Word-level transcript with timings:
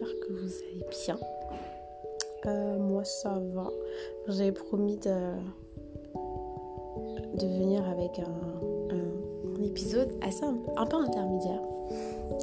j'espère 0.00 0.20
que 0.20 0.32
vous 0.32 0.52
allez 0.64 0.84
bien. 0.90 1.18
Euh, 2.46 2.78
moi 2.78 3.04
ça 3.04 3.40
va. 3.52 3.70
J'avais 4.28 4.52
promis 4.52 4.96
de, 4.96 5.32
de 7.34 7.46
venir 7.46 7.86
avec 7.88 8.18
un, 8.18 8.26
épisode 9.62 10.10
assez 10.22 10.42
un, 10.42 10.86
peu 10.86 10.96
intermédiaire 10.96 11.60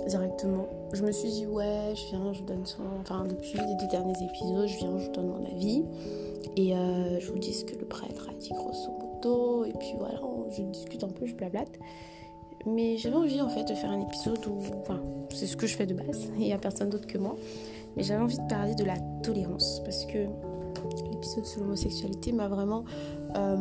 directement. 0.08 0.68
Je 0.94 1.04
me 1.04 1.12
suis 1.12 1.30
dit 1.30 1.48
ouais 1.48 1.94
je 1.96 2.10
viens, 2.10 2.32
je 2.32 2.44
donne 2.44 2.66
son. 2.66 2.84
Enfin 3.02 3.26
depuis 3.26 3.58
les 3.58 3.76
deux 3.76 3.88
derniers 3.88 4.14
épisodes, 4.24 4.68
je 4.68 4.78
viens, 4.78 5.00
je 5.00 5.10
donne 5.10 5.28
mon 5.28 5.46
avis. 5.46 5.84
Et 6.56 6.76
euh, 6.76 7.20
je 7.20 7.32
vous 7.32 7.40
dis 7.40 7.54
ce 7.54 7.66
que 7.66 7.76
le 7.76 7.86
prêtre 7.86 8.30
a 8.30 8.34
dit 8.36 8.52
grosso 8.54 8.92
modo. 8.92 9.66
Et 9.66 9.74
puis 9.74 9.96
voilà, 9.98 10.22
je 10.50 10.62
discute 10.62 11.04
un 11.04 11.10
peu, 11.10 11.26
je 11.26 11.34
blablate. 11.34 11.80
Mais 12.68 12.98
j'avais 12.98 13.16
envie 13.16 13.42
en 13.42 13.50
fait 13.50 13.64
de 13.64 13.74
faire 13.74 13.92
un 13.92 14.02
épisode 14.02 14.46
où, 14.48 14.60
c'est 15.34 15.48
ce 15.48 15.56
que 15.58 15.68
je 15.68 15.76
fais 15.76 15.86
de 15.86 15.94
base, 15.94 16.28
il 16.38 16.46
n'y 16.46 16.54
a 16.54 16.58
personne 16.58 16.90
d'autre 16.90 17.08
que 17.08 17.18
moi. 17.18 17.36
Mais 17.96 18.04
j'avais 18.04 18.22
envie 18.22 18.38
de 18.38 18.48
parler 18.48 18.76
de 18.76 18.84
la 18.84 18.98
tolérance 19.24 19.82
parce 19.84 20.06
que 20.06 20.28
l'épisode 21.12 21.46
sur 21.46 21.62
l'homosexualité 21.62 22.32
m'a 22.32 22.48
vraiment. 22.48 22.84
Euh, 23.36 23.58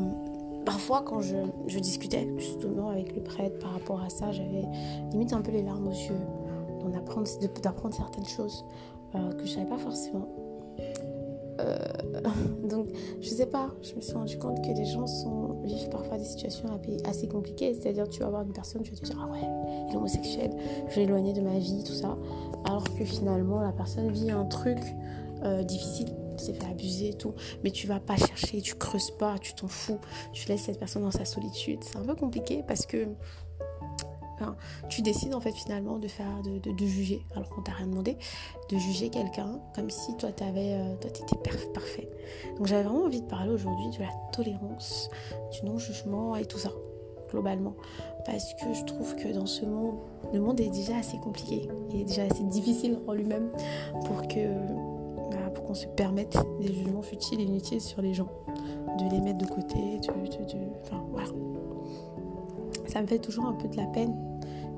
parfois, 0.67 1.03
quand 1.03 1.21
je, 1.21 1.37
je, 1.67 1.79
discutais 1.79 2.29
justement 2.37 2.91
avec 2.91 3.15
le 3.15 3.23
prêtre 3.23 3.59
par 3.59 3.73
rapport 3.73 4.03
à 4.03 4.11
ça, 4.11 4.33
j'avais 4.33 4.65
limite 5.13 5.33
un 5.33 5.41
peu 5.41 5.53
les 5.53 5.63
larmes 5.63 5.87
aux 5.89 5.93
yeux 5.93 6.21
d'apprendre 7.63 7.95
certaines 7.95 8.27
choses 8.27 8.65
euh, 9.15 9.33
que 9.33 9.45
je 9.45 9.53
savais 9.53 9.67
pas 9.67 9.79
forcément. 9.79 10.29
Euh, 11.61 11.79
donc, 12.69 12.89
je 13.21 13.29
sais 13.29 13.47
pas, 13.47 13.71
je 13.83 13.95
me 13.95 14.01
suis 14.01 14.15
rendu 14.15 14.39
compte 14.39 14.63
que 14.65 14.73
les 14.73 14.85
gens 14.85 15.07
sont, 15.07 15.46
vivent 15.67 15.89
parfois 15.91 16.19
des 16.19 16.25
situations 16.25 16.69
assez 17.05 17.29
compliquées. 17.29 17.75
C'est-à-dire, 17.75 18.09
tu 18.09 18.21
vas 18.21 18.31
voir 18.31 18.43
une 18.43 18.53
personne, 18.53 18.83
tu 18.83 18.91
vas 18.93 18.97
te 18.97 19.05
dire, 19.05 19.19
ah 19.21 19.31
ouais, 19.31 19.41
il 19.89 19.95
est 19.95 19.97
homosexuel, 19.97 20.51
je 20.89 20.97
vais 20.97 21.03
éloigner 21.03 21.33
de 21.33 21.41
ma 21.41 21.59
vie, 21.59 21.83
tout 21.85 21.93
ça. 21.93 22.17
Alors 22.65 22.85
que 22.97 23.05
finalement, 23.05 23.61
la 23.61 23.73
personne 23.73 24.11
vit 24.11 24.31
un 24.31 24.45
truc 24.45 24.79
euh, 25.45 25.63
difficile, 25.63 26.09
s'est 26.37 26.55
fait 26.55 26.67
abuser 26.67 27.11
et 27.11 27.15
tout. 27.15 27.35
Mais 27.65 27.71
tu 27.71 27.87
vas 27.87 28.01
pas 28.01 28.17
chercher, 28.17 28.61
tu 28.61 28.75
creuses 28.75 29.11
pas, 29.13 29.39
tu 29.39 29.55
t'en 29.55 29.69
fous. 29.69 29.99
Tu 30.33 30.49
laisses 30.49 30.63
cette 30.63 30.79
personne 30.79 31.03
dans 31.03 31.11
sa 31.11 31.25
solitude. 31.25 31.81
C'est 31.83 31.97
un 31.99 32.05
peu 32.05 32.15
compliqué 32.15 32.63
parce 32.67 32.87
que 32.87 33.07
tu 34.89 35.03
décides 35.03 35.35
en 35.35 35.41
fait 35.41 35.53
finalement 35.53 35.99
de 35.99 36.09
faire 36.09 36.43
de, 36.43 36.59
de, 36.59 36.87
juger 36.87 37.25
alors 37.35 37.49
qu'on 37.49 37.63
t'a 37.63 37.73
rien 37.73 37.87
demandé 37.87 38.17
de 38.69 38.77
juger 38.77 39.09
quelqu'un 39.09 39.61
comme 39.75 39.91
si 39.91 40.17
toi 40.17 40.33
t'avais 40.33 40.75
euh, 40.75 40.95
toi 41.01 41.11
t'étais 41.11 41.37
parfait. 41.73 42.09
Donc 42.59 42.67
j'avais 42.67 42.83
vraiment 42.83 43.05
envie 43.05 43.23
de 43.23 43.27
parler 43.27 43.51
aujourd'hui 43.51 43.89
de 43.91 44.03
la 44.03 44.11
tolérance 44.33 45.11
du 45.53 45.67
non 45.67 45.79
jugement 45.79 46.37
et 46.37 46.45
tout 46.45 46.59
ça 46.59 46.71
globalement. 47.31 47.75
Parce 48.25 48.55
que 48.55 48.73
je 48.73 48.85
trouve 48.85 49.15
que 49.17 49.29
dans 49.29 49.47
ce 49.47 49.65
monde 49.65 49.97
le 50.33 50.41
monde 50.41 50.61
est 50.61 50.71
déjà 50.71 50.97
assez 50.97 51.19
compliqué. 51.19 51.69
Il 51.91 52.01
est 52.01 52.05
déjà 52.05 52.23
assez 52.23 52.45
difficile 52.45 52.99
en 53.07 53.13
lui-même 53.13 53.51
pour 54.05 54.27
que 54.29 54.47
bah, 55.31 55.51
pour 55.55 55.65
qu'on 55.65 55.75
se 55.75 55.87
permette 55.87 56.37
des 56.61 56.73
jugements 56.73 57.03
futiles 57.03 57.41
et 57.41 57.45
inutiles 57.45 57.81
sur 57.81 58.03
les 58.03 58.15
gens. 58.15 58.29
De 58.99 59.11
les 59.11 59.21
mettre 59.21 59.39
de 59.39 59.47
côté 59.47 59.77
de, 59.77 60.07
de 60.07 60.59
enfin 60.83 61.05
voilà 61.11 61.29
ça 62.89 63.03
me 63.03 63.07
fait 63.07 63.19
toujours 63.19 63.47
un 63.47 63.53
peu 63.53 63.69
de 63.69 63.77
la 63.77 63.87
peine. 63.87 64.15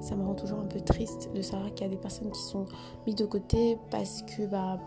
Ça 0.01 0.15
me 0.15 0.25
rend 0.25 0.35
toujours 0.35 0.61
un 0.61 0.67
peu 0.67 0.81
triste 0.81 1.31
de 1.35 1.43
savoir 1.43 1.75
qu'il 1.75 1.87
y 1.87 1.91
a 1.91 1.91
des 1.91 2.01
personnes 2.01 2.31
qui 2.31 2.41
sont 2.41 2.67
mises 3.07 3.17
de 3.17 3.27
côté 3.27 3.79
parce 3.91 4.23
que 4.23 4.47
bah 4.47 4.79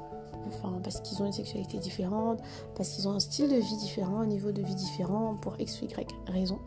enfin 0.47 0.79
parce 0.83 1.01
qu'ils 1.01 1.21
ont 1.21 1.25
une 1.25 1.33
sexualité 1.33 1.77
différente, 1.79 2.39
parce 2.75 2.89
qu'ils 2.89 3.07
ont 3.07 3.11
un 3.11 3.19
style 3.19 3.49
de 3.49 3.55
vie 3.55 3.77
différent, 3.77 4.19
un 4.19 4.25
niveau 4.25 4.51
de 4.51 4.61
vie 4.61 4.75
différent 4.75 5.35
pour 5.41 5.59
x 5.59 5.81
ou 5.81 5.85
y 5.85 6.07
raison. 6.27 6.59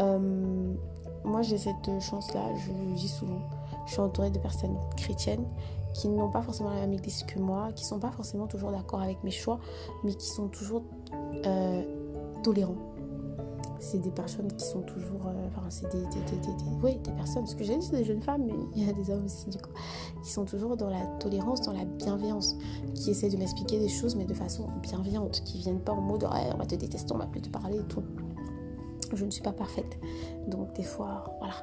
Euh, 0.00 0.74
moi 1.24 1.42
j'ai 1.42 1.58
cette 1.58 2.00
chance 2.00 2.32
là, 2.34 2.42
je 2.54 2.70
le 2.70 2.94
dis 2.94 3.08
souvent. 3.08 3.42
Je 3.86 3.92
suis 3.92 4.00
entourée 4.00 4.30
de 4.30 4.38
personnes 4.38 4.76
chrétiennes 4.96 5.44
qui 5.92 6.08
n'ont 6.08 6.30
pas 6.30 6.42
forcément 6.42 6.70
la 6.70 6.80
même 6.80 6.92
église 6.92 7.24
que 7.24 7.38
moi, 7.38 7.70
qui 7.74 7.84
sont 7.84 7.98
pas 7.98 8.12
forcément 8.12 8.46
toujours 8.46 8.70
d'accord 8.70 9.00
avec 9.00 9.22
mes 9.24 9.30
choix, 9.30 9.58
mais 10.04 10.14
qui 10.14 10.28
sont 10.28 10.48
toujours 10.48 10.82
euh, 11.44 11.82
tolérants 12.42 12.91
c'est 13.82 13.98
des 13.98 14.10
personnes 14.10 14.50
qui 14.52 14.64
sont 14.64 14.82
toujours. 14.82 15.26
Euh, 15.26 15.46
enfin, 15.48 15.66
c'est 15.68 15.90
des, 15.90 16.04
oui, 16.82 16.96
des 16.98 17.10
personnes. 17.12 17.46
Ce 17.46 17.56
que 17.56 17.64
j'ai 17.64 17.76
dit, 17.76 17.84
c'est 17.84 17.96
des 17.96 18.04
jeunes 18.04 18.22
femmes, 18.22 18.44
mais 18.46 18.54
il 18.76 18.86
y 18.86 18.88
a 18.88 18.92
des 18.92 19.10
hommes 19.10 19.24
aussi, 19.24 19.50
du 19.50 19.58
coup, 19.58 19.70
qui 20.22 20.30
sont 20.30 20.44
toujours 20.44 20.76
dans 20.76 20.88
la 20.88 21.04
tolérance, 21.18 21.62
dans 21.62 21.72
la 21.72 21.84
bienveillance, 21.84 22.56
qui 22.94 23.10
essaient 23.10 23.28
de 23.28 23.36
m'expliquer 23.36 23.80
des 23.80 23.88
choses, 23.88 24.14
mais 24.14 24.24
de 24.24 24.34
façon 24.34 24.68
bienveillante, 24.82 25.42
qui 25.44 25.58
viennent 25.58 25.80
pas 25.80 25.92
en 25.92 26.00
mode 26.00 26.24
on 26.24 26.56
va 26.56 26.64
te 26.64 26.76
détester, 26.76 27.12
on 27.12 27.18
va 27.18 27.26
plus 27.26 27.42
te 27.42 27.48
parler 27.48 27.78
et 27.78 27.84
tout. 27.84 28.02
Je 29.12 29.24
ne 29.24 29.30
suis 29.30 29.42
pas 29.42 29.52
parfaite. 29.52 29.98
Donc, 30.46 30.72
des 30.74 30.84
fois, 30.84 31.36
voilà. 31.38 31.54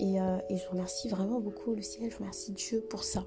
Euh, 0.00 0.38
et, 0.48 0.56
je 0.56 0.68
remercie 0.68 1.08
vraiment 1.08 1.40
beaucoup 1.40 1.74
le 1.74 1.82
ciel, 1.82 2.10
je 2.10 2.16
remercie 2.18 2.52
Dieu 2.52 2.84
pour 2.88 3.04
ça. 3.04 3.24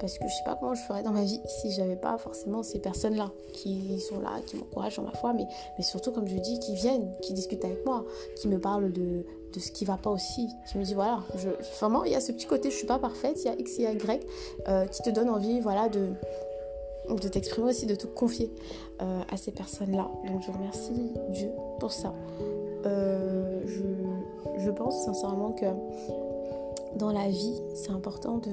Parce 0.00 0.18
que 0.18 0.24
je 0.26 0.34
sais 0.34 0.44
pas 0.44 0.56
comment 0.58 0.74
je 0.74 0.82
ferais 0.82 1.02
dans 1.02 1.12
ma 1.12 1.22
vie 1.22 1.40
si 1.46 1.70
j'avais 1.72 1.96
pas 1.96 2.16
forcément 2.18 2.62
ces 2.62 2.78
personnes-là 2.78 3.30
qui 3.52 4.00
sont 4.00 4.20
là, 4.20 4.40
qui 4.46 4.56
m'encouragent 4.56 4.96
dans 4.96 5.04
ma 5.04 5.12
foi, 5.12 5.32
mais, 5.32 5.46
surtout, 5.82 6.12
comme 6.12 6.26
je 6.26 6.36
dis, 6.36 6.58
qui 6.60 6.74
viennent, 6.74 7.12
qui 7.20 7.32
discutent 7.32 7.64
avec 7.64 7.84
moi, 7.84 8.04
qui 8.36 8.48
me 8.48 8.58
parlent 8.58 8.92
de, 8.92 9.24
de 9.52 9.60
ce 9.60 9.70
qui 9.70 9.84
va 9.84 9.96
pas 9.96 10.10
aussi, 10.10 10.48
qui 10.70 10.78
me 10.78 10.84
dit 10.84 10.94
voilà, 10.94 11.22
vraiment, 11.78 12.04
il 12.04 12.12
y 12.12 12.16
a 12.16 12.20
ce 12.20 12.32
petit 12.32 12.46
côté, 12.46 12.70
je 12.70 12.76
suis 12.76 12.86
pas 12.86 12.98
parfaite, 12.98 13.42
il 13.44 13.46
y 13.46 13.48
a 13.48 13.54
X 13.54 13.78
et 13.78 13.82
Y 13.82 14.26
euh, 14.68 14.86
qui 14.86 15.02
te 15.02 15.10
donne 15.10 15.28
envie, 15.30 15.60
voilà, 15.60 15.88
de 15.88 16.10
de 17.10 17.28
t'exprimer 17.28 17.68
aussi, 17.68 17.84
de 17.84 17.94
te 17.94 18.06
confier 18.06 18.50
euh, 19.02 19.20
à 19.30 19.36
ces 19.36 19.52
personnes-là. 19.52 20.10
Donc 20.26 20.42
je 20.42 20.50
remercie 20.50 21.12
Dieu 21.30 21.50
pour 21.78 21.92
ça. 21.92 22.14
Je 22.84 23.94
je 24.58 24.70
pense 24.70 25.04
sincèrement 25.04 25.52
que 25.52 25.66
dans 26.96 27.12
la 27.12 27.28
vie, 27.28 27.60
c'est 27.74 27.90
important 27.90 28.38
de, 28.38 28.50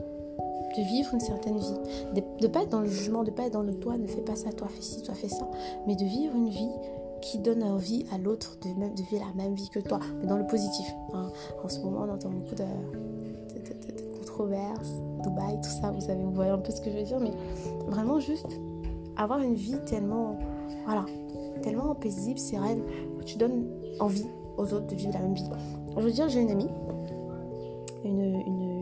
de 0.00 0.82
vivre 0.82 1.14
une 1.14 1.20
certaine 1.20 1.58
vie. 1.58 1.74
De 2.14 2.22
ne 2.42 2.48
pas 2.48 2.62
être 2.62 2.70
dans 2.70 2.80
le 2.80 2.88
jugement, 2.88 3.22
de 3.22 3.30
ne 3.30 3.36
pas 3.36 3.44
être 3.44 3.52
dans 3.52 3.62
le 3.62 3.74
toi, 3.74 3.96
ne 3.96 4.06
fais 4.06 4.22
pas 4.22 4.36
ça, 4.36 4.52
toi 4.52 4.68
fais 4.68 4.82
ci, 4.82 5.02
toi 5.02 5.14
fais 5.14 5.28
ça. 5.28 5.48
Mais 5.86 5.94
de 5.94 6.04
vivre 6.04 6.34
une 6.34 6.48
vie 6.48 6.70
qui 7.22 7.38
donne 7.38 7.62
envie 7.62 8.04
à 8.12 8.18
l'autre 8.18 8.58
de, 8.62 8.68
de, 8.68 9.02
vivre 9.08 9.24
la 9.26 9.42
même 9.42 9.54
vie 9.54 9.70
que 9.70 9.80
toi, 9.80 9.98
mais 10.20 10.26
dans 10.26 10.36
le 10.36 10.46
positif. 10.46 10.86
Hein. 11.14 11.30
En 11.62 11.68
ce 11.68 11.80
moment, 11.80 12.04
on 12.06 12.12
entend 12.12 12.30
beaucoup 12.30 12.54
de, 12.54 12.64
controverses, 14.18 14.92
Dubaï, 15.22 15.58
tout 15.62 15.70
ça, 15.80 15.90
vous 15.90 16.00
savez, 16.00 16.22
vous 16.22 16.32
voyez 16.32 16.50
un 16.50 16.58
peu 16.58 16.72
ce 16.72 16.80
que 16.80 16.90
je 16.90 16.96
veux 16.98 17.04
dire, 17.04 17.20
mais 17.20 17.32
vraiment 17.86 18.20
juste 18.20 18.48
avoir 19.16 19.40
une 19.40 19.54
vie 19.54 19.78
tellement, 19.86 20.36
voilà, 20.84 21.06
tellement 21.62 21.94
paisible, 21.94 22.38
sereine, 22.38 22.82
tu 23.24 23.36
donnes 23.38 23.66
envie 24.00 24.26
aux 24.56 24.72
autres 24.72 24.86
de 24.86 24.94
vivre 24.94 25.12
la 25.12 25.20
même 25.20 25.34
vie. 25.34 25.44
Je 25.96 26.02
veux 26.02 26.10
dire, 26.10 26.28
j'ai 26.28 26.40
une 26.40 26.50
amie, 26.50 26.68
une, 28.04 28.20
une, 28.20 28.74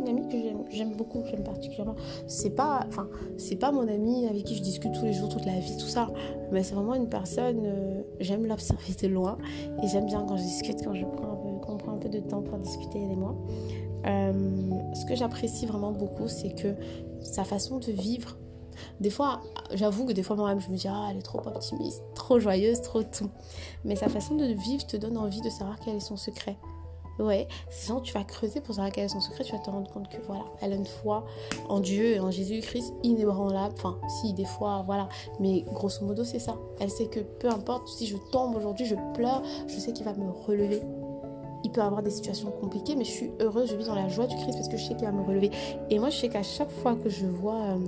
une, 0.00 0.08
amie 0.08 0.28
que 0.28 0.36
j'aime 0.70 0.94
beaucoup, 0.94 1.22
j'aime 1.30 1.42
particulièrement. 1.42 1.96
C'est 2.26 2.50
pas, 2.50 2.84
enfin, 2.88 3.08
c'est 3.36 3.56
pas 3.56 3.72
mon 3.72 3.86
amie 3.88 4.26
avec 4.26 4.44
qui 4.44 4.54
je 4.54 4.62
discute 4.62 4.92
tous 4.92 5.04
les 5.04 5.12
jours, 5.12 5.28
toute 5.28 5.44
la 5.44 5.58
vie, 5.58 5.76
tout 5.76 5.86
ça, 5.86 6.08
mais 6.52 6.62
c'est 6.62 6.74
vraiment 6.74 6.94
une 6.94 7.08
personne, 7.08 7.62
euh, 7.64 8.02
j'aime 8.20 8.46
l'observer 8.46 8.94
de 9.02 9.08
loin 9.08 9.38
et 9.82 9.86
j'aime 9.88 10.06
bien 10.06 10.24
quand 10.26 10.36
je 10.36 10.42
discute, 10.42 10.82
quand 10.84 10.94
je 10.94 11.04
prends 11.04 11.32
un 11.32 11.36
peu, 11.36 11.66
quand 11.66 11.74
on 11.74 11.76
prend 11.76 11.92
un 11.92 11.98
peu 11.98 12.08
de 12.08 12.20
temps 12.20 12.42
pour 12.42 12.58
discuter, 12.58 13.00
elle 13.02 13.12
et 13.12 13.16
moi. 13.16 13.34
Euh, 14.06 14.32
ce 14.94 15.04
que 15.04 15.14
j'apprécie 15.14 15.66
vraiment 15.66 15.92
beaucoup, 15.92 16.28
c'est 16.28 16.54
que 16.54 16.74
sa 17.20 17.44
façon 17.44 17.78
de 17.78 17.90
vivre 17.92 18.38
des 19.00 19.10
fois, 19.10 19.40
j'avoue 19.74 20.06
que 20.06 20.12
des 20.12 20.22
fois 20.22 20.36
moi-même 20.36 20.60
je 20.60 20.68
me 20.68 20.76
dis 20.76 20.88
ah 20.88 21.08
elle 21.10 21.18
est 21.18 21.22
trop 21.22 21.40
optimiste, 21.46 22.02
trop 22.14 22.38
joyeuse, 22.38 22.80
trop 22.82 23.02
tout. 23.02 23.30
Mais 23.84 23.96
sa 23.96 24.08
façon 24.08 24.34
de 24.34 24.44
vivre 24.44 24.86
te 24.86 24.96
donne 24.96 25.16
envie 25.16 25.40
de 25.40 25.50
savoir 25.50 25.78
quel 25.80 25.96
est 25.96 26.00
son 26.00 26.16
secret. 26.16 26.56
Ouais, 27.18 27.48
sinon 27.68 28.00
tu 28.00 28.12
vas 28.12 28.22
creuser 28.22 28.60
pour 28.60 28.76
savoir 28.76 28.92
quel 28.92 29.06
est 29.06 29.08
son 29.08 29.20
secret, 29.20 29.42
tu 29.42 29.52
vas 29.52 29.58
te 29.58 29.70
rendre 29.70 29.90
compte 29.90 30.08
que 30.08 30.18
voilà, 30.26 30.44
elle 30.60 30.72
a 30.72 30.76
une 30.76 30.86
foi 30.86 31.24
en 31.68 31.80
Dieu 31.80 32.12
et 32.14 32.20
en 32.20 32.30
Jésus-Christ 32.30 32.94
inébranlable. 33.02 33.74
Enfin, 33.76 33.98
si, 34.20 34.32
des 34.34 34.44
fois, 34.44 34.82
voilà. 34.86 35.08
Mais 35.40 35.62
grosso 35.62 36.04
modo, 36.04 36.22
c'est 36.22 36.38
ça. 36.38 36.56
Elle 36.78 36.90
sait 36.90 37.06
que 37.06 37.20
peu 37.20 37.48
importe 37.48 37.88
si 37.88 38.06
je 38.06 38.16
tombe 38.30 38.54
aujourd'hui, 38.54 38.86
je 38.86 38.94
pleure, 39.14 39.42
je 39.66 39.78
sais 39.78 39.92
qu'il 39.92 40.04
va 40.04 40.14
me 40.14 40.30
relever. 40.30 40.80
Il 41.64 41.72
peut 41.72 41.82
avoir 41.82 42.04
des 42.04 42.10
situations 42.10 42.52
compliquées, 42.52 42.94
mais 42.94 43.04
je 43.04 43.10
suis 43.10 43.32
heureuse, 43.40 43.68
je 43.68 43.74
vis 43.74 43.86
dans 43.86 43.96
la 43.96 44.08
joie 44.08 44.28
du 44.28 44.36
Christ 44.36 44.54
parce 44.54 44.68
que 44.68 44.76
je 44.76 44.84
sais 44.84 44.94
qu'il 44.94 45.04
va 45.04 45.12
me 45.12 45.24
relever. 45.24 45.50
Et 45.90 45.98
moi, 45.98 46.10
je 46.10 46.18
sais 46.18 46.28
qu'à 46.28 46.44
chaque 46.44 46.70
fois 46.70 46.94
que 46.94 47.08
je 47.08 47.26
vois. 47.26 47.62
Euh, 47.62 47.78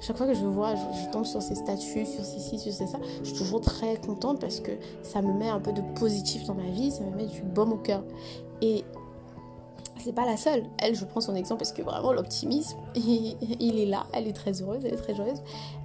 chaque 0.00 0.16
fois 0.16 0.26
que 0.26 0.34
je 0.34 0.44
vois, 0.44 0.74
je, 0.74 1.10
tombe 1.10 1.24
sur 1.24 1.42
ces 1.42 1.54
statuts, 1.54 2.06
sur 2.06 2.24
ceci, 2.24 2.58
sur 2.58 2.72
ça, 2.72 2.98
je 3.22 3.28
suis 3.28 3.38
toujours 3.38 3.60
très 3.60 3.96
contente 3.96 4.40
parce 4.40 4.60
que 4.60 4.72
ça 5.02 5.22
me 5.22 5.32
met 5.32 5.48
un 5.48 5.60
peu 5.60 5.72
de 5.72 5.82
positif 5.98 6.44
dans 6.44 6.54
ma 6.54 6.68
vie, 6.70 6.90
ça 6.90 7.02
me 7.04 7.16
met 7.16 7.26
du 7.26 7.42
baume 7.42 7.72
au 7.72 7.78
cœur. 7.78 8.02
Et 8.62 8.84
c'est 10.08 10.14
pas 10.14 10.24
la 10.24 10.38
seule. 10.38 10.64
Elle, 10.78 10.94
je 10.94 11.04
prends 11.04 11.20
son 11.20 11.34
exemple 11.34 11.58
parce 11.58 11.72
que 11.72 11.82
vraiment 11.82 12.14
l'optimisme, 12.14 12.78
il, 12.94 13.78
est 13.78 13.84
là, 13.84 14.06
elle 14.14 14.26
est 14.26 14.32
très 14.32 14.62
heureuse, 14.62 14.82
elle 14.86 14.94
est 14.94 14.96
très 14.96 15.14
joyeuse. 15.14 15.42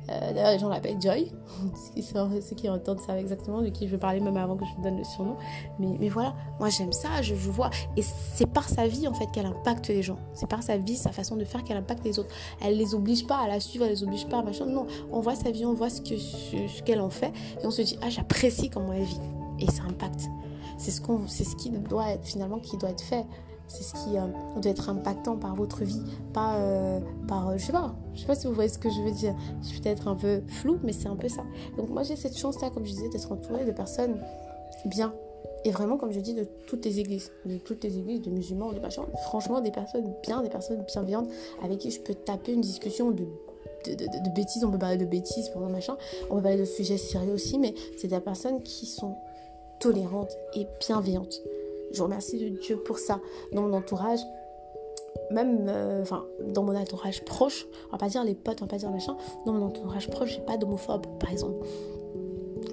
Euh, 0.09 0.33
d'ailleurs, 0.33 0.51
les 0.51 0.59
gens 0.59 0.69
l'appellent 0.69 1.01
Joy. 1.01 1.29
Ceux 1.97 2.55
qui 2.55 2.69
entendent 2.69 3.01
savent 3.01 3.17
exactement 3.17 3.61
de 3.61 3.67
qui 3.67 3.89
je 3.89 3.97
parler, 3.97 4.21
même 4.21 4.37
avant 4.37 4.55
que 4.55 4.63
je 4.63 4.73
vous 4.75 4.81
donne 4.81 4.97
le 4.97 5.03
surnom. 5.03 5.35
Mais, 5.77 6.07
voilà, 6.07 6.35
moi 6.57 6.69
j'aime 6.69 6.93
ça, 6.93 7.21
je, 7.21 7.35
je, 7.35 7.49
vois. 7.49 7.69
Et 7.97 8.01
c'est 8.01 8.45
par 8.45 8.69
sa 8.69 8.87
vie 8.87 9.09
en 9.09 9.13
fait 9.13 9.27
qu'elle 9.33 9.45
impacte 9.45 9.89
les 9.89 10.03
gens. 10.03 10.19
C'est 10.33 10.47
par 10.47 10.63
sa 10.63 10.77
vie, 10.77 10.95
sa 10.95 11.11
façon 11.11 11.35
de 11.35 11.43
faire 11.43 11.65
qu'elle 11.65 11.77
impacte 11.77 12.05
les 12.05 12.17
autres. 12.17 12.33
Elle 12.61 12.77
les 12.77 12.95
oblige 12.95 13.27
pas 13.27 13.39
à 13.39 13.49
la 13.49 13.59
suivre, 13.59 13.83
elle 13.83 13.91
les 13.91 14.03
oblige 14.03 14.27
pas 14.27 14.39
à 14.39 14.41
machin. 14.41 14.65
Non, 14.65 14.87
on 15.11 15.19
voit 15.19 15.35
sa 15.35 15.51
vie, 15.51 15.65
on 15.65 15.73
voit 15.73 15.89
ce 15.89 15.99
qu'elle 15.99 16.21
ce, 16.21 16.81
qu'elle 16.83 17.01
en 17.01 17.09
fait. 17.09 17.33
Et 17.61 17.65
on 17.65 17.71
se 17.71 17.81
dit, 17.81 17.97
ah, 18.01 18.09
j'apprécie 18.09 18.69
comment 18.69 18.93
elle 18.93 19.03
vit. 19.03 19.19
Et 19.59 19.69
ça 19.69 19.83
impacte. 19.83 20.29
C'est 20.77 20.91
ce, 20.91 21.01
qu'on, 21.01 21.27
c'est 21.27 21.43
ce 21.43 21.57
qui 21.57 21.69
doit 21.69 22.09
être 22.09 22.25
finalement 22.25 22.59
qui 22.59 22.77
doit 22.77 22.89
être 22.89 23.03
fait 23.03 23.25
c'est 23.67 23.83
ce 23.83 23.93
qui 23.93 24.17
euh, 24.17 24.27
doit 24.59 24.71
être 24.71 24.89
impactant 24.89 25.37
par 25.37 25.55
votre 25.55 25.83
vie, 25.83 26.01
pas 26.33 26.57
euh, 26.57 26.99
par, 27.27 27.49
euh, 27.49 27.57
je 27.57 27.65
sais 27.65 27.71
pas, 27.71 27.95
je 28.13 28.21
sais 28.21 28.27
pas 28.27 28.35
si 28.35 28.47
vous 28.47 28.53
voyez 28.53 28.69
ce 28.69 28.77
que 28.77 28.89
je 28.89 29.01
veux 29.01 29.11
dire. 29.11 29.35
Je 29.61 29.67
suis 29.67 29.81
peut-être 29.81 30.07
un 30.07 30.15
peu 30.15 30.41
flou, 30.47 30.79
mais 30.83 30.93
c'est 30.93 31.07
un 31.07 31.15
peu 31.15 31.29
ça. 31.29 31.43
Donc 31.77 31.89
moi 31.89 32.03
j'ai 32.03 32.15
cette 32.15 32.37
chance-là, 32.37 32.69
comme 32.69 32.85
je 32.85 32.91
disais, 32.91 33.09
d'être 33.09 33.31
entourée 33.31 33.65
de 33.65 33.71
personnes 33.71 34.17
bien. 34.85 35.13
Et 35.65 35.71
vraiment, 35.71 35.97
comme 35.97 36.11
je 36.11 36.19
dis, 36.19 36.33
de 36.33 36.45
toutes 36.67 36.83
les 36.83 36.99
églises, 36.99 37.31
de 37.45 37.57
toutes 37.57 37.83
les 37.85 37.97
églises, 37.97 38.21
de 38.21 38.29
musulmans, 38.29 38.73
de 38.73 38.79
machins, 38.79 39.03
franchement, 39.23 39.61
des 39.61 39.71
personnes 39.71 40.13
bien, 40.21 40.41
des 40.41 40.49
personnes 40.49 40.83
bienveillantes 40.83 41.29
avec 41.63 41.79
qui 41.79 41.89
je 41.89 42.01
peux 42.01 42.13
taper 42.13 42.53
une 42.53 42.61
discussion 42.61 43.11
de 43.11 43.25
de, 43.85 43.91
de, 43.95 44.29
bêtises, 44.33 44.63
on 44.63 44.71
peut 44.71 44.77
parler 44.77 44.95
de 44.95 45.05
bêtises 45.05 45.49
pendant 45.49 45.69
machin, 45.69 45.97
on 46.29 46.35
peut 46.35 46.43
parler 46.43 46.57
de 46.57 46.63
sujets 46.65 46.97
sérieux 46.97 47.33
aussi, 47.33 47.59
mais 47.59 47.73
c'est 47.97 48.07
des 48.07 48.19
personnes 48.21 48.63
qui 48.63 48.85
sont 48.85 49.17
tolérantes 49.79 50.37
et 50.55 50.67
bienveillantes. 50.79 51.41
Je 51.93 52.01
remercie 52.01 52.51
Dieu 52.61 52.77
pour 52.77 52.97
ça. 52.97 53.19
Dans 53.53 53.61
mon 53.61 53.73
entourage, 53.73 54.19
même 55.31 55.65
euh, 55.67 56.01
enfin 56.01 56.25
dans 56.47 56.63
mon 56.63 56.75
entourage 56.75 57.23
proche, 57.23 57.67
on 57.89 57.91
va 57.91 57.97
pas 57.97 58.09
dire 58.09 58.23
les 58.23 58.35
potes, 58.35 58.61
on 58.61 58.65
va 58.65 58.71
pas 58.71 58.77
dire 58.77 58.91
machin, 58.91 59.15
dans 59.45 59.53
mon 59.53 59.67
entourage 59.67 60.09
proche, 60.09 60.33
j'ai 60.33 60.41
pas 60.41 60.57
d'homophobe 60.57 61.05
par 61.19 61.31
exemple. 61.31 61.65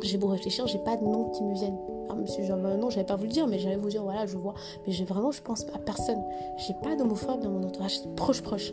J'ai 0.02 0.16
beau 0.16 0.28
réfléchir, 0.28 0.66
j'ai 0.66 0.78
pas 0.78 0.96
de 0.96 1.04
nom 1.04 1.30
qui 1.30 1.42
me 1.42 1.54
viennent. 1.54 1.78
Ah, 2.08 2.14
monsieur 2.14 2.42
bah, 2.48 2.76
non, 2.76 2.90
j'allais 2.90 3.06
pas 3.06 3.16
vous 3.16 3.24
le 3.24 3.30
dire, 3.30 3.46
mais 3.46 3.58
j'allais 3.58 3.76
vous 3.76 3.88
dire, 3.88 4.02
voilà, 4.02 4.26
je 4.26 4.36
vois. 4.36 4.54
Mais 4.86 4.92
j'ai 4.92 5.04
vraiment, 5.04 5.30
je 5.30 5.42
pense 5.42 5.66
à 5.74 5.78
personne. 5.78 6.20
J'ai 6.56 6.74
pas 6.82 6.96
d'homophobe 6.96 7.40
dans 7.40 7.50
mon 7.50 7.62
entourage 7.62 8.00
proche, 8.16 8.40
proche. 8.40 8.72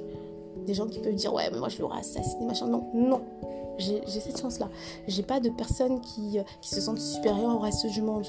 Des 0.65 0.73
gens 0.73 0.87
qui 0.87 0.99
peuvent 0.99 1.13
dire, 1.13 1.33
ouais, 1.33 1.49
mais 1.51 1.59
moi 1.59 1.69
je 1.69 1.81
l'aurais 1.81 1.99
assassiné, 1.99 2.45
machin. 2.45 2.67
Non, 2.67 2.89
non. 2.93 3.21
J'ai 3.77 4.01
cette 4.07 4.39
chance-là. 4.39 4.69
J'ai 5.07 5.21
pas 5.21 5.39
de 5.39 5.49
personnes 5.49 6.01
qui, 6.01 6.39
euh, 6.39 6.43
qui 6.61 6.69
se 6.69 6.81
sentent 6.81 6.99
supérieures 6.99 7.55
au 7.55 7.59
reste 7.59 7.85
du 7.85 8.01
monde 8.01 8.25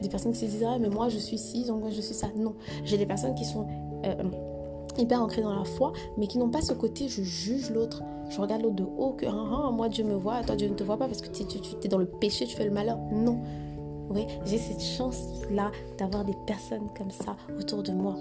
des 0.00 0.08
personnes 0.08 0.32
qui 0.32 0.38
se 0.38 0.46
disent 0.46 0.66
ah, 0.66 0.78
mais 0.78 0.88
moi 0.88 1.08
je 1.08 1.18
suis 1.18 1.38
ci, 1.38 1.64
donc 1.64 1.80
moi 1.80 1.90
je 1.90 2.00
suis 2.00 2.14
ça. 2.14 2.28
Non, 2.36 2.54
j'ai 2.84 2.98
des 2.98 3.06
personnes 3.06 3.34
qui 3.34 3.44
sont 3.44 3.66
euh, 4.04 4.14
hyper 4.98 5.22
ancrées 5.22 5.42
dans 5.42 5.54
la 5.54 5.64
foi, 5.64 5.92
mais 6.16 6.26
qui 6.26 6.38
n'ont 6.38 6.50
pas 6.50 6.62
ce 6.62 6.72
côté 6.72 7.08
je 7.08 7.22
juge 7.22 7.70
l'autre. 7.70 8.02
Je 8.28 8.40
regarde 8.40 8.62
l'autre 8.62 8.76
de 8.76 8.84
haut, 8.84 9.12
que 9.12 9.26
ah, 9.26 9.66
ah, 9.66 9.70
moi 9.72 9.88
Dieu 9.88 10.04
me 10.04 10.14
voit, 10.14 10.42
toi 10.42 10.56
Dieu 10.56 10.68
ne 10.68 10.74
te 10.74 10.84
voit 10.84 10.96
pas 10.96 11.06
parce 11.06 11.20
que 11.20 11.28
tu, 11.28 11.44
tu, 11.46 11.60
tu 11.60 11.74
es 11.84 11.88
dans 11.88 11.98
le 11.98 12.06
péché, 12.06 12.46
tu 12.46 12.56
fais 12.56 12.64
le 12.64 12.70
malheur. 12.70 12.98
Non. 13.12 13.40
Oui, 14.10 14.26
j'ai 14.44 14.58
cette 14.58 14.82
chance-là 14.82 15.70
d'avoir 15.96 16.24
des 16.24 16.34
personnes 16.44 16.88
comme 16.98 17.10
ça 17.10 17.36
autour 17.56 17.82
de 17.84 17.92
moi. 17.92 18.16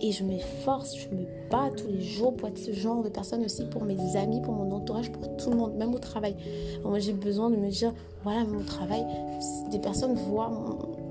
Et 0.00 0.12
je 0.12 0.24
m'efforce, 0.24 0.96
je 0.96 1.08
me 1.08 1.26
bats 1.50 1.70
tous 1.76 1.88
les 1.88 2.00
jours 2.00 2.34
pour 2.36 2.48
être 2.48 2.58
ce 2.58 2.72
genre 2.72 3.02
de 3.02 3.08
personne 3.08 3.44
aussi 3.44 3.64
pour 3.64 3.84
mes 3.84 4.16
amis, 4.16 4.40
pour 4.40 4.54
mon 4.54 4.70
entourage, 4.70 5.10
pour 5.10 5.36
tout 5.36 5.50
le 5.50 5.56
monde, 5.56 5.74
même 5.74 5.92
au 5.92 5.98
travail. 5.98 6.36
moi, 6.84 6.98
j'ai 7.00 7.12
besoin 7.12 7.50
de 7.50 7.56
me 7.56 7.68
dire, 7.68 7.92
voilà, 8.22 8.44
mon 8.44 8.64
travail, 8.64 9.04
des 9.70 9.80
personnes 9.80 10.14
voient 10.14 10.52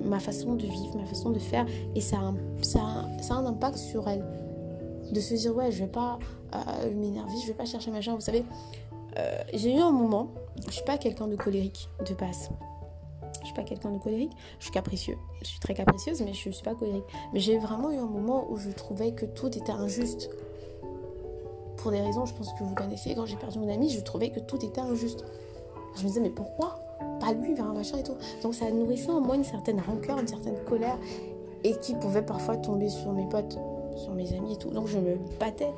ma 0.04 0.20
façon 0.20 0.56
de 0.56 0.66
vivre, 0.66 0.98
ma 0.98 1.06
façon 1.06 1.32
de 1.32 1.40
faire, 1.40 1.66
et 1.96 2.02
ça 2.02 2.18
a 2.18 2.22
un, 2.22 2.36
ça 2.62 2.80
ça 3.22 3.36
a 3.36 3.38
un 3.38 3.46
impact 3.46 3.78
sur 3.78 4.08
elles. 4.08 4.26
De 5.12 5.22
se 5.22 5.36
dire, 5.36 5.56
ouais, 5.56 5.72
je 5.72 5.84
vais 5.84 5.90
pas 5.90 6.20
euh, 6.54 6.94
m'énerver, 6.94 7.32
je 7.42 7.48
vais 7.48 7.54
pas 7.54 7.66
chercher 7.66 7.92
machin. 7.92 8.14
Vous 8.16 8.22
savez, 8.22 8.44
euh, 9.18 9.42
j'ai 9.54 9.74
eu 9.74 9.80
un 9.80 9.92
moment, 9.92 10.30
je 10.66 10.72
suis 10.72 10.84
pas 10.84 10.98
quelqu'un 10.98 11.28
de 11.28 11.36
colérique 11.36 11.90
de 12.06 12.14
base. 12.14 12.50
Je 13.40 13.46
suis 13.46 13.56
pas 13.56 13.64
quelqu'un 13.64 13.92
de 13.92 14.00
colérique, 14.00 14.34
je 14.60 14.66
suis 14.66 14.74
capricieux. 14.74 15.18
Je 15.42 15.48
suis 15.48 15.60
très 15.60 15.74
capricieuse, 15.74 16.22
mais 16.22 16.34
je 16.34 16.50
suis 16.50 16.64
pas 16.64 16.76
colérique. 16.76 17.06
Mais 17.32 17.40
j'ai 17.40 17.58
vraiment 17.58 17.90
eu 17.92 17.98
un 17.98 18.06
moment 18.06 18.46
où 18.50 18.58
je 18.58 18.70
trouvais 18.70 19.14
que 19.14 19.26
tout 19.26 19.48
était 19.48 19.72
injuste. 19.72 20.30
Pour 21.78 21.92
des 21.92 22.02
raisons, 22.02 22.26
je 22.26 22.34
pense 22.34 22.52
que 22.54 22.64
vous 22.64 22.76
connaissez, 22.76 23.16
quand 23.16 23.26
j'ai 23.26 23.38
perdu 23.38 23.60
mon 23.60 23.74
ami, 23.74 23.90
je 23.90 24.02
trouvais 24.02 24.30
que 24.30 24.42
tout 24.42 24.64
était 24.66 24.82
injuste. 24.82 25.24
Je 25.96 26.04
me 26.04 26.08
disais, 26.08 26.20
mais 26.20 26.30
pourquoi? 26.32 26.80
Pas 27.20 27.34
lui, 27.34 27.54
vers 27.54 27.66
un 27.66 27.74
machin 27.74 27.98
et 27.98 28.04
tout. 28.04 28.16
Donc 28.44 28.54
ça 28.54 28.70
nourrissait 28.72 29.12
en 29.12 29.22
moi 29.22 29.36
une 29.36 29.44
certaine 29.44 29.80
rancœur, 29.80 30.20
une 30.20 30.28
certaine 30.28 30.58
colère, 30.66 30.98
et 31.64 31.76
qui 31.78 31.96
pouvait 31.96 32.22
parfois 32.22 32.58
tomber 32.58 32.90
sur 32.90 33.12
mes 33.14 33.28
potes, 33.28 33.58
sur 33.96 34.14
mes 34.14 34.34
amis 34.34 34.54
et 34.54 34.58
tout. 34.58 34.70
Donc 34.70 34.88
je 34.88 34.98
me 34.98 35.18
battais, 35.40 35.74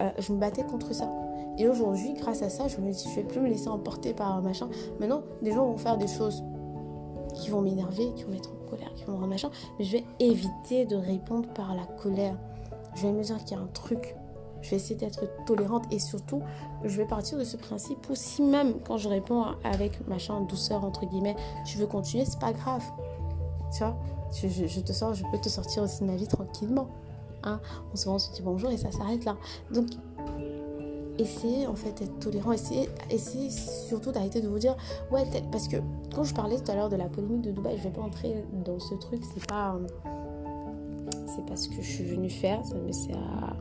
euh, 0.00 0.10
je 0.18 0.32
me 0.32 0.38
battais 0.38 0.64
contre 0.64 0.92
ça. 0.94 1.08
Et 1.58 1.68
aujourd'hui, 1.68 2.14
grâce 2.14 2.42
à 2.42 2.48
ça, 2.48 2.68
je 2.68 2.78
me 2.78 2.90
dis, 2.90 3.06
je 3.08 3.16
vais 3.16 3.26
plus 3.26 3.40
me 3.40 3.48
laisser 3.48 3.68
emporter 3.68 4.14
par 4.14 4.34
un 4.34 4.40
machin. 4.40 4.68
Maintenant, 4.98 5.22
des 5.42 5.52
gens 5.52 5.66
vont 5.66 5.76
faire 5.76 5.98
des 5.98 6.08
choses 6.08 6.42
qui 7.34 7.50
vont 7.50 7.60
m'énerver, 7.60 8.12
qui 8.16 8.24
vont 8.24 8.30
mettre 8.30 8.50
en 8.50 8.70
colère, 8.70 8.92
qui 8.94 9.04
vont 9.04 9.12
me 9.12 9.16
rendre 9.18 9.28
machin, 9.28 9.50
mais 9.78 9.84
je 9.84 9.92
vais 9.92 10.04
éviter 10.18 10.86
de 10.86 10.96
répondre 10.96 11.48
par 11.50 11.74
la 11.74 11.84
colère. 11.84 12.36
Je 12.94 13.06
vais 13.06 13.12
me 13.12 13.22
dire 13.22 13.38
qu'il 13.44 13.56
y 13.56 13.60
a 13.60 13.62
un 13.62 13.68
truc. 13.72 14.16
Je 14.62 14.70
vais 14.70 14.76
essayer 14.76 14.96
d'être 14.96 15.24
tolérante 15.46 15.84
et 15.90 15.98
surtout, 15.98 16.42
je 16.84 16.96
vais 16.96 17.06
partir 17.06 17.38
de 17.38 17.44
ce 17.44 17.56
principe 17.56 18.08
où 18.10 18.14
si 18.14 18.42
même 18.42 18.74
quand 18.86 18.98
je 18.98 19.08
réponds 19.08 19.44
avec 19.64 20.06
machin 20.06 20.40
douceur 20.42 20.84
entre 20.84 21.06
guillemets, 21.06 21.36
tu 21.66 21.78
veux 21.78 21.86
continuer, 21.86 22.24
c'est 22.24 22.40
pas 22.40 22.52
grave. 22.52 22.84
Tu 23.72 23.78
vois, 23.78 23.96
je, 24.32 24.80
te 24.80 24.92
sors, 24.92 25.14
je 25.14 25.24
peux 25.30 25.38
te 25.38 25.48
sortir 25.48 25.82
aussi 25.82 26.00
de 26.00 26.06
ma 26.06 26.16
vie 26.16 26.26
tranquillement. 26.26 26.88
Hein 27.42 27.60
on 27.92 27.96
se 27.96 28.04
voit, 28.04 28.14
on 28.14 28.18
se 28.18 28.32
dit 28.32 28.42
bonjour 28.42 28.70
et 28.70 28.76
ça 28.76 28.92
s'arrête 28.92 29.24
là. 29.24 29.36
Donc 29.72 29.86
essayez 31.18 31.66
en 31.66 31.74
fait 31.74 31.92
d'être 31.98 32.18
tolérant, 32.18 32.52
essayez, 32.52 32.88
essayez 33.10 33.50
surtout 33.50 34.10
d'arrêter 34.12 34.40
de 34.40 34.48
vous 34.48 34.58
dire 34.58 34.76
ouais 35.10 35.24
parce 35.52 35.68
que 35.68 35.76
quand 36.14 36.24
je 36.24 36.34
parlais 36.34 36.58
tout 36.58 36.70
à 36.70 36.74
l'heure 36.74 36.88
de 36.88 36.96
la 36.96 37.08
polémique 37.08 37.42
de 37.42 37.50
Dubaï, 37.52 37.76
je 37.78 37.84
vais 37.84 37.90
pas 37.90 38.02
entrer 38.02 38.44
dans 38.64 38.78
ce 38.78 38.94
truc, 38.94 39.22
c'est 39.34 39.46
pas 39.46 39.78
c'est 41.26 41.46
pas 41.46 41.56
ce 41.56 41.68
que 41.68 41.76
je 41.76 41.88
suis 41.88 42.04
venue 42.04 42.30
faire, 42.30 42.64
ça 42.64 42.74
mais 42.84 42.92
c'est 42.92 43.12
à, 43.12 43.56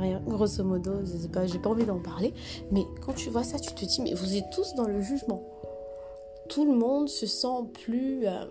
rien, 0.00 0.20
grosso 0.26 0.62
modo, 0.64 0.92
j'ai 1.04 1.28
pas, 1.28 1.46
pas 1.62 1.70
envie 1.70 1.84
d'en 1.84 1.98
parler, 2.00 2.34
mais 2.70 2.84
quand 3.04 3.14
tu 3.14 3.30
vois 3.30 3.44
ça, 3.44 3.58
tu 3.58 3.72
te 3.72 3.84
dis 3.84 4.02
mais 4.02 4.14
vous 4.14 4.36
êtes 4.36 4.50
tous 4.50 4.74
dans 4.74 4.86
le 4.86 5.00
jugement. 5.00 5.42
Tout 6.48 6.64
le 6.64 6.76
monde 6.76 7.08
se 7.08 7.26
sent 7.26 7.64
plus 7.84 8.26
euh, 8.26 8.44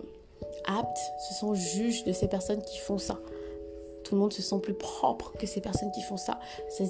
apte, 0.66 0.98
se 1.28 1.34
sent 1.34 1.54
juge 1.54 2.04
de 2.04 2.12
ces 2.12 2.28
personnes 2.28 2.62
qui 2.62 2.78
font 2.78 2.98
ça 2.98 3.18
tout 4.08 4.14
le 4.14 4.22
monde 4.22 4.32
se 4.32 4.40
sent 4.40 4.58
plus 4.62 4.74
propre 4.74 5.32
que 5.38 5.46
ces 5.46 5.60
personnes 5.60 5.90
qui 5.90 6.00
font 6.00 6.16
ça. 6.16 6.40
Ça, 6.70 6.84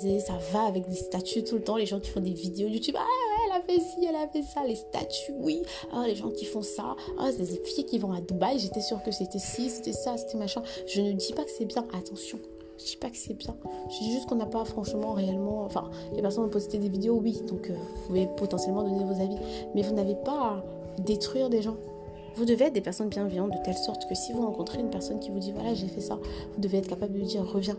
va 0.53 0.63
avec 0.67 0.89
des 0.89 0.95
statuts 0.95 1.43
tout 1.43 1.57
le 1.57 1.63
temps, 1.63 1.77
les 1.77 1.87
gens 1.87 1.99
qui 1.99 2.11
font 2.11 2.21
des 2.21 2.33
vidéos 2.33 2.69
YouTube, 2.69 2.95
ah 2.97 3.05
elle 3.47 3.61
a 3.61 3.63
fait 3.63 3.81
ci, 3.81 4.05
elle 4.09 4.15
a 4.15 4.29
fait 4.29 4.43
ça, 4.43 4.65
les 4.65 4.77
statuts, 4.77 5.35
oui, 5.41 5.63
ah, 5.93 6.05
les 6.07 6.15
gens 6.15 6.31
qui 6.31 6.45
font 6.45 6.63
ça, 6.63 6.95
ah, 7.19 7.31
c'est 7.33 7.51
des 7.51 7.61
filles 7.65 7.87
qui 7.87 7.99
vont 7.99 8.13
à 8.13 8.21
Dubaï, 8.21 8.61
j'étais 8.61 8.81
sûre 8.81 9.03
que 9.03 9.11
c'était 9.11 9.41
ci, 9.41 9.69
c'était 9.69 9.93
ça, 9.93 10.17
c'était 10.17 10.39
machin. 10.39 10.63
Je 10.87 11.01
ne 11.01 11.13
dis 11.13 11.33
pas 11.33 11.45
que 11.45 11.51
c'est 11.51 11.65
bien, 11.65 11.87
attention. 11.93 12.39
Je 12.79 12.85
dis 12.85 12.97
pas 12.97 13.11
que 13.11 13.17
c'est 13.17 13.35
bien. 13.35 13.57
Je 13.91 13.99
dis 13.99 14.13
juste 14.13 14.27
qu'on 14.27 14.37
n'a 14.37 14.47
pas 14.47 14.65
franchement 14.65 15.13
réellement. 15.13 15.65
Enfin, 15.65 15.91
les 16.15 16.23
personnes 16.23 16.45
ont 16.45 16.49
posté 16.49 16.79
des 16.79 16.89
vidéos, 16.89 17.19
oui, 17.23 17.43
donc 17.49 17.71
euh, 17.71 17.75
vous 17.75 18.07
pouvez 18.07 18.29
potentiellement 18.37 18.83
donner 18.83 19.05
vos 19.05 19.21
avis. 19.21 19.37
Mais 19.75 19.83
vous 19.83 19.95
n'avez 19.95 20.15
pas 20.15 20.41
à 20.41 20.65
détruire 21.01 21.51
des 21.51 21.63
gens. 21.63 21.77
Vous 22.37 22.45
devez 22.45 22.67
être 22.67 22.73
des 22.73 22.81
personnes 22.81 23.09
bienveillantes 23.09 23.51
de 23.51 23.59
telle 23.65 23.77
sorte 23.77 24.09
que 24.09 24.15
si 24.15 24.33
vous 24.33 24.43
rencontrez 24.43 24.79
une 24.79 24.91
personne 24.91 25.19
qui 25.19 25.31
vous 25.31 25.41
dit 25.41 25.51
voilà 25.51 25.75
j'ai 25.75 25.89
fait 25.89 26.01
ça, 26.01 26.21
vous 26.55 26.61
devez 26.61 26.79
être 26.79 26.87
capable 26.87 27.13
de 27.15 27.19
lui 27.19 27.27
dire 27.27 27.45
reviens. 27.45 27.77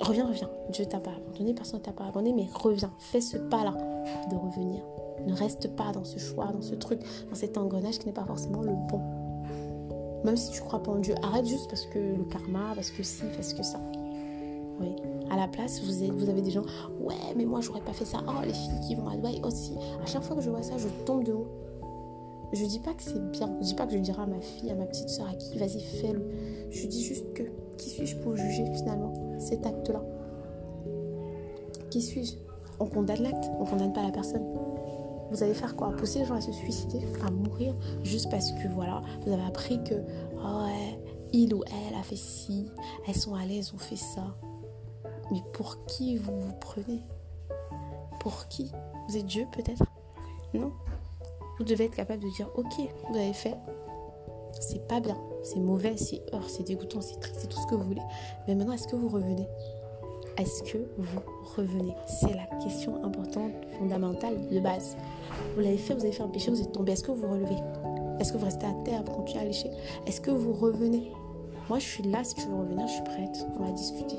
Reviens, 0.00 0.26
reviens. 0.26 0.50
Dieu 0.70 0.84
t'a 0.84 0.98
pas 0.98 1.12
abandonné, 1.12 1.54
personne 1.54 1.78
ne 1.78 1.84
t'a 1.84 1.92
pas 1.92 2.04
abandonné, 2.04 2.32
mais 2.32 2.48
reviens. 2.52 2.92
Fais 2.98 3.20
ce 3.20 3.36
pas-là 3.36 3.74
de 4.28 4.36
revenir. 4.36 4.82
Ne 5.24 5.32
reste 5.32 5.74
pas 5.76 5.92
dans 5.92 6.04
ce 6.04 6.18
choix, 6.18 6.46
dans 6.46 6.62
ce 6.62 6.74
truc, 6.74 7.00
dans 7.30 7.36
cet 7.36 7.56
engrenage 7.56 7.98
qui 7.98 8.06
n'est 8.06 8.12
pas 8.12 8.24
forcément 8.24 8.60
le 8.60 8.72
bon. 8.90 9.23
Même 10.24 10.36
si 10.36 10.50
tu 10.50 10.60
crois 10.62 10.82
pas 10.82 10.92
en 10.92 10.98
Dieu, 10.98 11.14
arrête 11.22 11.46
juste 11.46 11.68
parce 11.68 11.84
que 11.86 11.98
le 11.98 12.24
karma, 12.24 12.72
parce 12.74 12.90
que 12.90 13.02
si, 13.02 13.24
parce 13.36 13.52
que 13.52 13.62
ça. 13.62 13.78
Oui. 14.80 14.96
À 15.30 15.36
la 15.36 15.48
place, 15.48 15.82
vous 15.82 16.02
avez, 16.02 16.10
vous 16.10 16.28
avez 16.28 16.42
des 16.42 16.50
gens, 16.50 16.64
ouais, 17.00 17.14
mais 17.36 17.44
moi 17.44 17.60
j'aurais 17.60 17.80
pas 17.80 17.92
fait 17.92 18.04
ça. 18.04 18.18
Oh, 18.26 18.42
les 18.44 18.52
filles 18.52 18.80
qui 18.86 18.94
vont 18.94 19.08
à 19.08 19.16
Dubaï 19.16 19.40
aussi. 19.44 19.74
À 20.02 20.06
chaque 20.06 20.22
fois 20.22 20.36
que 20.36 20.42
je 20.42 20.50
vois 20.50 20.62
ça, 20.62 20.76
je 20.78 20.88
tombe 21.04 21.24
de 21.24 21.32
haut. 21.32 21.46
Je 22.52 22.64
dis 22.64 22.78
pas 22.78 22.94
que 22.94 23.02
c'est 23.02 23.30
bien. 23.30 23.54
Je 23.60 23.66
dis 23.66 23.74
pas 23.74 23.86
que 23.86 23.92
je 23.92 23.98
dirai 23.98 24.22
à 24.22 24.26
ma 24.26 24.40
fille, 24.40 24.70
à 24.70 24.74
ma 24.74 24.86
petite 24.86 25.08
soeur, 25.08 25.28
à 25.28 25.34
qui, 25.34 25.58
vas-y, 25.58 25.80
fais-le. 25.80 26.24
Je 26.70 26.86
dis 26.86 27.02
juste 27.02 27.32
que, 27.34 27.42
qui 27.76 27.90
suis-je 27.90 28.16
pour 28.16 28.36
juger 28.36 28.64
finalement 28.74 29.12
cet 29.38 29.66
acte-là? 29.66 30.02
Qui 31.90 32.00
suis-je? 32.00 32.34
On 32.80 32.86
condamne 32.86 33.22
l'acte, 33.22 33.50
on 33.60 33.64
condamne 33.64 33.92
pas 33.92 34.02
la 34.02 34.10
personne. 34.10 34.44
Vous 35.30 35.42
allez 35.42 35.54
faire 35.54 35.74
quoi? 35.74 35.90
Pousser 35.96 36.20
les 36.20 36.24
gens 36.24 36.34
à 36.34 36.40
se 36.40 36.52
suicider, 36.52 37.00
à 37.26 37.30
mourir, 37.30 37.74
juste 38.02 38.30
parce 38.30 38.52
que 38.52 38.68
voilà, 38.68 39.00
vous 39.22 39.32
avez 39.32 39.44
appris 39.44 39.82
que, 39.84 39.94
oh 40.36 40.64
ouais, 40.64 41.00
il 41.32 41.52
ou 41.54 41.62
elle 41.66 41.94
a 41.98 42.02
fait 42.02 42.16
ci, 42.16 42.66
elles 43.08 43.16
sont 43.16 43.34
à 43.34 43.44
l'aise, 43.44 43.72
ont 43.74 43.78
fait 43.78 43.96
ça. 43.96 44.36
Mais 45.32 45.42
pour 45.52 45.84
qui 45.86 46.16
vous 46.16 46.38
vous 46.40 46.54
prenez? 46.60 47.02
Pour 48.20 48.46
qui? 48.48 48.70
Vous 49.08 49.16
êtes 49.16 49.26
Dieu 49.26 49.46
peut-être? 49.52 49.84
Non. 50.52 50.72
Vous 51.58 51.64
devez 51.64 51.84
être 51.84 51.96
capable 51.96 52.22
de 52.22 52.28
dire 52.30 52.50
ok, 52.56 52.74
vous 53.08 53.16
avez 53.16 53.32
fait, 53.32 53.56
c'est 54.60 54.86
pas 54.86 55.00
bien, 55.00 55.16
c'est 55.42 55.60
mauvais, 55.60 55.96
c'est 55.96 56.22
hors, 56.32 56.48
c'est 56.48 56.64
dégoûtant, 56.64 57.00
c'est 57.00 57.18
triste, 57.18 57.36
c'est 57.38 57.48
tout 57.48 57.60
ce 57.60 57.66
que 57.66 57.74
vous 57.74 57.84
voulez. 57.84 58.02
Mais 58.46 58.54
maintenant, 58.54 58.72
est-ce 58.72 58.88
que 58.88 58.96
vous 58.96 59.08
revenez? 59.08 59.48
Est-ce 60.36 60.62
que 60.62 60.78
vous 60.98 61.20
revenez? 61.56 61.94
C'est 62.06 62.34
la 62.34 62.46
question 62.62 63.04
importante, 63.04 63.52
fondamentale, 63.78 64.48
de 64.50 64.60
base. 64.60 64.96
Vous 65.54 65.60
l'avez 65.60 65.76
fait, 65.76 65.94
vous 65.94 66.02
avez 66.02 66.12
fait 66.12 66.22
un 66.22 66.28
péché, 66.28 66.50
vous 66.50 66.60
êtes 66.60 66.72
tombé. 66.72 66.92
Est-ce 66.92 67.04
que 67.04 67.12
vous 67.12 67.30
relevez? 67.30 67.56
Est-ce 68.20 68.32
que 68.32 68.38
vous 68.38 68.44
restez 68.44 68.66
à 68.66 68.74
terre, 68.84 69.02
vous 69.04 69.12
continuez 69.12 69.42
à 69.42 69.46
lécher? 69.46 69.70
Est-ce 70.06 70.20
que 70.20 70.30
vous 70.30 70.52
revenez? 70.52 71.12
Moi, 71.68 71.78
je 71.78 71.84
suis 71.84 72.02
là, 72.04 72.24
si 72.24 72.34
tu 72.34 72.46
veux 72.46 72.56
revenir, 72.56 72.86
je 72.86 72.92
suis 72.92 73.04
prête. 73.04 73.46
On 73.58 73.64
va 73.64 73.70
discuter. 73.72 74.16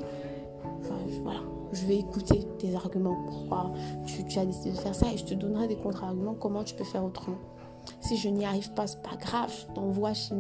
Voilà 1.24 1.42
je 1.76 1.86
vais 1.86 1.98
écouter 1.98 2.48
tes 2.58 2.74
arguments. 2.76 3.18
Pourquoi 3.26 3.72
tu, 4.06 4.40
as 4.40 4.46
décidé 4.46 4.72
de 4.72 4.78
faire 4.78 4.96
ça? 4.96 5.08
Et 5.14 5.18
je 5.18 5.26
te 5.26 5.34
donnerai 5.34 5.68
des 5.68 5.76
contre-arguments 5.76 6.36
comment 6.36 6.64
tu 6.64 6.76
peux 6.76 6.84
faire 6.84 7.04
autrement. 7.04 7.38
Si 8.00 8.18
je 8.18 8.30
n'y 8.30 8.46
arrive 8.46 8.72
pas, 8.74 8.88
c'est 8.88 9.02
pas 9.02 9.16
grave. 9.18 9.52
Je 9.52 9.74
t'envoie 9.74 10.14
chez 10.14 10.34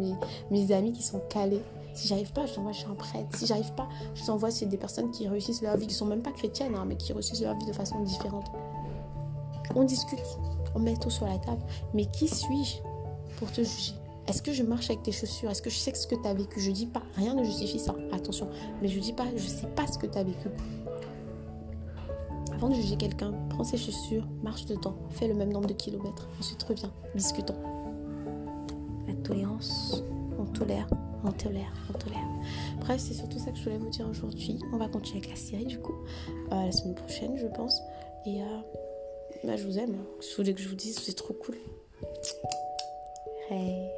mes 0.50 0.72
amis 0.72 0.94
qui 0.94 1.04
sont 1.04 1.22
calés. 1.30 1.62
Si 1.96 2.10
j'arrive 2.10 2.34
pas, 2.34 2.46
je 2.46 2.54
t'envoie 2.54 2.74
chez 2.74 2.86
un 2.88 2.94
prêtre. 2.94 3.36
Si 3.38 3.46
j'arrive 3.46 3.74
pas, 3.74 3.88
je 4.14 4.26
t'envoie 4.26 4.52
chez 4.52 4.66
des 4.66 4.78
personnes 4.78 5.12
qui 5.12 5.28
réussissent 5.28 5.62
leur 5.62 5.78
vie, 5.78 5.88
qui 5.88 5.94
sont 5.94 6.06
même 6.06 6.22
pas 6.22 6.32
chrétiennes, 6.32 6.76
hein, 6.76 6.84
mais 6.86 6.98
qui 6.98 7.14
réussissent 7.14 7.42
leur 7.42 7.58
vie 7.58 7.66
de 7.66 7.74
façon 7.74 8.02
différente. 8.04 8.52
On 9.76 9.84
discute, 9.84 10.20
on 10.76 10.80
met 10.80 10.96
tout 10.98 11.10
sur 11.10 11.26
la 11.26 11.38
table. 11.38 11.62
Mais 11.94 12.06
qui 12.06 12.28
suis-je 12.28 12.78
pour 13.38 13.50
te 13.52 13.62
juger? 13.62 13.94
Est-ce 14.28 14.42
que 14.42 14.52
je 14.52 14.64
marche 14.64 14.90
avec 14.90 15.04
tes 15.04 15.12
chaussures? 15.12 15.50
Est-ce 15.50 15.62
que 15.62 15.70
je 15.70 15.78
sais 15.78 15.94
ce 15.94 16.06
que 16.06 16.16
tu 16.16 16.28
as 16.28 16.34
vécu? 16.34 16.60
Je 16.60 16.72
dis 16.72 16.88
pas, 16.88 17.02
rien 17.16 17.34
ne 17.34 17.44
justifie 17.44 17.80
ça. 17.80 17.96
Attention, 18.12 18.50
mais 18.82 18.90
je 18.90 19.00
dis 19.00 19.14
pas, 19.14 19.26
je 19.36 19.48
sais 19.48 19.68
pas 19.68 19.88
ce 19.88 19.98
que 19.98 20.08
tu 20.08 20.18
as 20.18 20.24
vécu. 20.24 20.50
Avant 22.54 22.70
de 22.70 22.76
juger 22.76 22.98
quelqu'un, 22.98 23.34
prends 23.50 23.64
ses 23.64 23.78
chaussures, 23.78 24.28
marche 24.44 24.66
dedans, 24.66 24.96
fais 25.12 25.28
le 25.28 25.34
même 25.34 25.52
nombre 25.52 25.68
de 25.68 25.74
kilomètres. 25.74 26.28
Ensuite, 26.40 26.62
reviens, 26.64 26.92
discutons. 27.14 27.56
La 29.08 29.14
tolérance, 29.14 30.04
on 30.40 30.46
tolère, 30.46 30.88
on 31.26 31.32
tolère, 31.32 31.74
on 31.90 31.98
tolère. 31.98 32.28
Bref, 32.80 33.02
c'est 33.02 33.14
surtout 33.14 33.40
ça 33.40 33.52
que 33.52 33.58
je 33.58 33.64
voulais 33.64 33.78
vous 33.78 33.90
dire 33.90 34.08
aujourd'hui. 34.08 34.60
On 34.72 34.78
va 34.78 34.88
continuer 34.88 35.20
avec 35.20 35.32
la 35.32 35.36
série 35.36 35.66
du 35.66 35.80
coup, 35.80 35.96
euh, 36.52 36.66
la 36.66 36.72
semaine 36.72 36.96
prochaine, 36.96 37.38
je 37.38 37.48
pense. 37.48 37.82
Et 38.26 38.42
euh, 38.42 38.46
bah, 39.44 39.56
je 39.56 39.64
vous 39.64 39.80
aime. 39.80 39.98
Je 40.22 40.36
voulais 40.36 40.54
que 40.54 40.62
je 40.62 40.70
vous 40.70 40.76
dise, 40.76 41.00
c'est 41.00 41.16
trop 41.16 41.34
cool. 41.34 41.56
Hey. 43.50 43.95